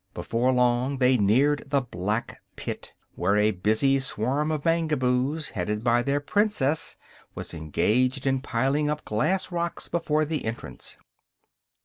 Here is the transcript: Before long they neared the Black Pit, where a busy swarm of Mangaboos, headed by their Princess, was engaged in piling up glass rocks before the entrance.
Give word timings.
Before 0.15 0.51
long 0.51 0.97
they 0.97 1.15
neared 1.15 1.65
the 1.69 1.81
Black 1.81 2.41
Pit, 2.55 2.91
where 3.13 3.37
a 3.37 3.51
busy 3.51 3.99
swarm 3.99 4.49
of 4.51 4.65
Mangaboos, 4.65 5.51
headed 5.51 5.83
by 5.83 6.01
their 6.01 6.19
Princess, 6.19 6.97
was 7.35 7.53
engaged 7.53 8.25
in 8.25 8.41
piling 8.41 8.89
up 8.89 9.05
glass 9.05 9.51
rocks 9.51 9.87
before 9.87 10.25
the 10.25 10.43
entrance. 10.43 10.97